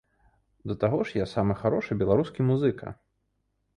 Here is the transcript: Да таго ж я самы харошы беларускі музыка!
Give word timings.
Да 0.69 0.73
таго 0.83 0.99
ж 1.09 1.21
я 1.23 1.27
самы 1.33 1.53
харошы 1.61 1.99
беларускі 2.03 2.49
музыка! 2.51 2.87